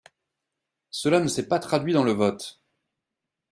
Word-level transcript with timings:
Cela 0.89 1.19
ne 1.19 1.27
s’est 1.27 1.47
pas 1.47 1.59
traduit 1.59 1.93
dans 1.93 2.03
le 2.03 2.13
vote. 2.13 2.59